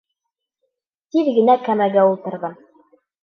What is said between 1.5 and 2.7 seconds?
кәмәгә ултырҙым.